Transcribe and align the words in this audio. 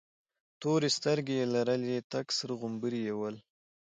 تورې 0.61 0.89
سترگې 0.97 1.35
يې 1.39 1.45
لرلې، 1.53 1.97
تک 2.11 2.27
سره 2.37 2.53
غمبوري 2.61 3.01
یې 3.07 3.13
ول. 3.19 3.35